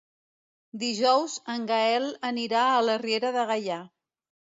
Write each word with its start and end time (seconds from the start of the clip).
Dijous 0.83 1.35
en 1.55 1.67
Gaël 1.71 2.07
anirà 2.29 2.63
a 2.71 2.81
la 2.87 2.95
Riera 3.03 3.31
de 3.37 3.45
Gaià. 3.53 3.79